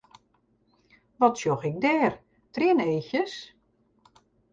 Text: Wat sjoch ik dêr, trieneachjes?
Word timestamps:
Wat 1.19 1.35
sjoch 1.39 1.63
ik 1.69 1.75
dêr, 1.85 2.13
trieneachjes? 2.53 3.33